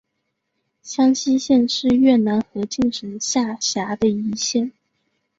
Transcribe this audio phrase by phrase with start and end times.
[0.81, 4.71] 香溪县是越南河静省下辖的一县。